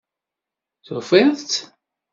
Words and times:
Tufiḍ-tt? 0.85 1.53